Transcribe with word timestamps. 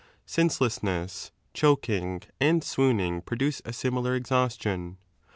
Senaelesaneas, 0.25 1.29
choking, 1.53 2.23
and 2.39 2.63
Bwooning 2.63 3.23
produce 3.23 3.61
a 3.65 3.71
similar 3.71 4.19
esbaustion. 4.19 4.97